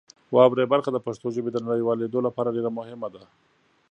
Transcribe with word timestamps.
واورئ 0.35 0.65
برخه 0.73 0.89
د 0.93 0.97
پښتو 1.05 1.27
ژبې 1.35 1.49
د 1.53 1.57
نړیوالېدو 1.67 2.19
لپاره 2.27 2.53
ډېر 2.55 2.67
مهمه 2.79 3.07
ده. 3.13 3.23